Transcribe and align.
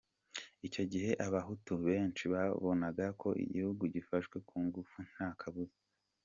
Icyo 0.67 0.83
gihe 0.91 1.11
abahutu 1.27 1.71
benshi 1.85 2.23
babonaga 2.33 3.05
ko 3.21 3.29
igihugu 3.43 3.83
gifashwe 3.95 4.37
ku 4.47 4.55
ngufu 4.65 4.97
nta 5.11 5.29
kabuza. 5.41 5.77